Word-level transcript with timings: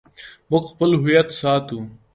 موږ 0.49 0.63
خپل 0.71 0.89
هویت 1.01 1.27
ساتو 1.39 1.77